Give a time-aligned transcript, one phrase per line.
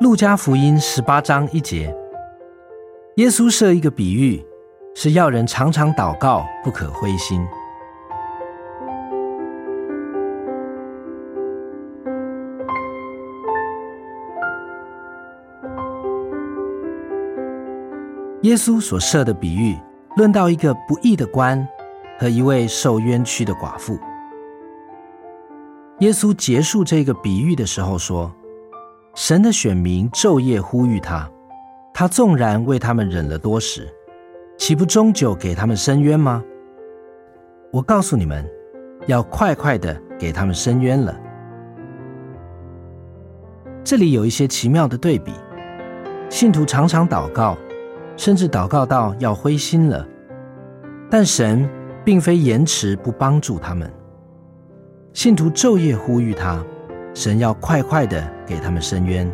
[0.00, 1.92] 路加福音十八章一节，
[3.16, 4.40] 耶稣设一个比喻，
[4.94, 7.44] 是要人常常祷告，不可灰心。
[18.42, 19.76] 耶稣所设的比喻，
[20.14, 21.66] 论到一个不义的官
[22.20, 23.98] 和一位受冤屈的寡妇。
[25.98, 28.32] 耶稣结束这个比喻的时候说
[29.14, 31.28] ：“神的选民昼夜呼吁他，
[31.92, 33.88] 他纵然为他们忍了多时，
[34.56, 36.42] 岂不终究给他们伸冤吗？
[37.72, 38.48] 我告诉你们，
[39.06, 41.18] 要快快的给他们伸冤了。”
[43.84, 45.32] 这里有一些奇妙的对比，
[46.28, 47.56] 信徒常常祷告。
[48.18, 50.04] 甚至祷告到要灰心了，
[51.08, 51.70] 但神
[52.04, 53.88] 并非延迟不帮助他们。
[55.12, 56.60] 信徒昼夜呼吁他，
[57.14, 59.30] 神要快快的给他们伸冤。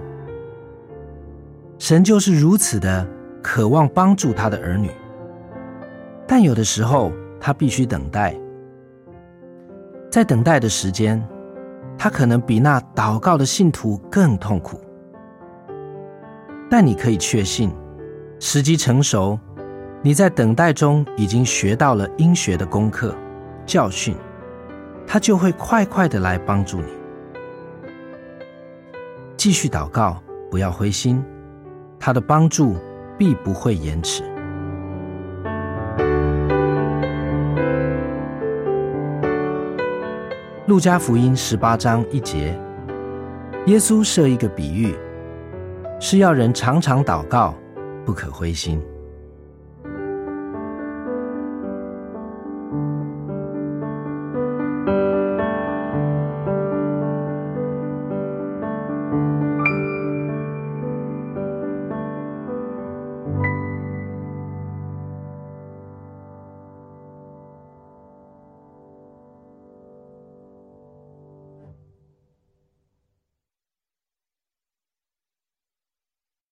[1.78, 3.06] 神就是如此的
[3.42, 4.90] 渴望帮助他的儿女，
[6.26, 8.34] 但有的时候他必须等待，
[10.10, 11.22] 在等待的时间，
[11.98, 14.80] 他可能比那祷告的信徒更痛苦。
[16.70, 17.70] 但你可以确信。
[18.40, 19.38] 时机成熟，
[20.02, 23.14] 你在等待中已经学到了应学的功课、
[23.64, 24.14] 教训，
[25.06, 27.03] 他就会快快的来帮助你。
[29.44, 31.22] 继续祷告，不要灰心，
[32.00, 32.78] 他的帮助
[33.18, 34.22] 必不会延迟。
[40.66, 42.58] 路加福音十八章一节，
[43.66, 44.96] 耶稣设一个比喻，
[46.00, 47.54] 是要人常常祷告。
[48.06, 48.82] 不可灰心。